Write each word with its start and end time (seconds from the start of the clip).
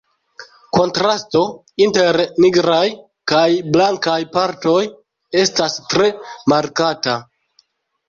Kontrasto 0.77 1.41
inter 1.87 2.19
nigraj 2.47 2.87
kaj 3.33 3.43
blankaj 3.77 4.19
partoj 4.41 4.81
estas 5.45 5.81
tre 5.95 6.13
markata. 6.57 7.21